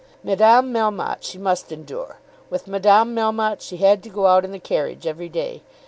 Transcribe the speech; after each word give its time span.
Madame 0.23 0.73
Melmotte 0.73 1.21
she 1.21 1.37
must 1.37 1.71
endure. 1.71 2.17
With 2.49 2.65
Madame 2.67 3.13
Melmotte 3.15 3.61
she 3.61 3.77
had 3.77 4.01
to 4.01 4.09
go 4.09 4.25
out 4.25 4.43
in 4.43 4.51
the 4.51 4.57
carriage 4.57 5.05
every 5.05 5.29
day. 5.29 5.61